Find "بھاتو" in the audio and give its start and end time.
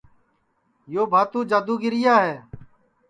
1.11-1.39